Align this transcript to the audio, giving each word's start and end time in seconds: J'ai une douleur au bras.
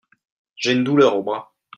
J'ai 0.55 0.71
une 0.71 0.83
douleur 0.83 1.15
au 1.15 1.21
bras. 1.21 1.53